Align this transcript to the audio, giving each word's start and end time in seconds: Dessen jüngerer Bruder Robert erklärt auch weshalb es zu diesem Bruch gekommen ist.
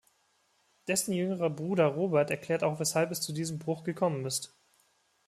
Dessen 0.87 1.13
jüngerer 1.13 1.51
Bruder 1.51 1.85
Robert 1.89 2.31
erklärt 2.31 2.63
auch 2.63 2.79
weshalb 2.79 3.11
es 3.11 3.21
zu 3.21 3.33
diesem 3.33 3.59
Bruch 3.59 3.83
gekommen 3.83 4.25
ist. 4.25 4.51